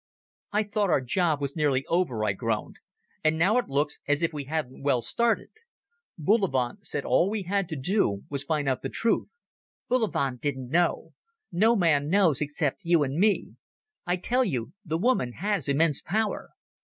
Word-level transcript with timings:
"I 0.51 0.63
thought 0.63 0.89
our 0.89 0.99
job 0.99 1.39
was 1.39 1.55
nearly 1.55 1.85
over," 1.85 2.25
I 2.25 2.33
groaned, 2.33 2.77
"and 3.23 3.37
now 3.37 3.59
it 3.59 3.69
looks 3.69 3.99
as 4.07 4.23
if 4.23 4.31
it 4.33 4.47
hadn't 4.47 4.81
well 4.81 5.03
started. 5.03 5.51
Bullivant 6.17 6.87
said 6.87 7.03
that 7.03 7.07
all 7.07 7.29
we 7.29 7.43
had 7.43 7.69
to 7.69 7.75
do 7.75 8.23
was 8.27 8.41
to 8.41 8.47
find 8.47 8.67
out 8.67 8.81
the 8.81 8.89
truth." 8.89 9.29
"Bullivant 9.89 10.41
didn't 10.41 10.71
know. 10.71 11.13
No 11.51 11.75
man 11.75 12.09
knows 12.09 12.41
except 12.41 12.83
you 12.83 13.03
and 13.03 13.19
me. 13.19 13.57
I 14.07 14.15
tell 14.15 14.43
you, 14.43 14.73
the 14.83 14.97
woman 14.97 15.33
has 15.33 15.69
immense 15.69 16.01
power. 16.01 16.49